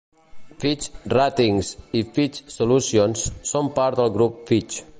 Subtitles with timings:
[0.61, 1.69] Fitch Ratings
[1.99, 4.83] i Fitch Solutions són part del Grup Fitch.